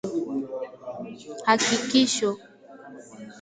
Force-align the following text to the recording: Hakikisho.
Hakikisho. 1.47 2.29